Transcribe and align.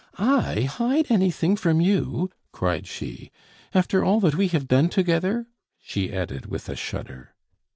"I 0.17 0.61
hide 0.61 1.11
anything 1.11 1.55
from 1.55 1.79
you!" 1.79 2.31
cried 2.51 2.87
she 2.87 3.29
"after 3.71 4.03
all 4.03 4.19
that 4.21 4.33
we 4.33 4.47
have 4.47 4.67
done 4.67 4.89
together!" 4.89 5.45
she 5.79 6.11
added 6.11 6.47
with 6.47 6.69
a 6.69 6.75
shudder. 6.75 7.35